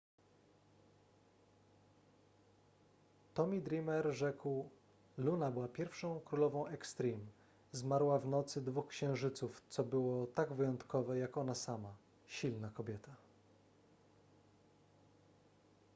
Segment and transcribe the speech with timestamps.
[3.33, 4.69] tomy dreamer rzekł
[5.17, 7.23] luna była pierwszą królową extreme
[7.71, 11.91] zmarła w nocy dwóch księżyców co było tak wyjątkowe jak ona sama
[12.27, 13.15] silna kobieta